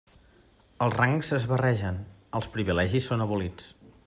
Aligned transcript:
Els 0.85 0.95
rangs 1.01 1.29
es 1.39 1.45
barregen, 1.53 2.01
els 2.41 2.51
privilegis 2.57 3.11
són 3.13 3.27
abolits. 3.29 3.73